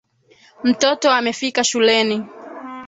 Mtoto 0.63 1.11
amefika 1.11 1.63
shuleni 1.63 2.25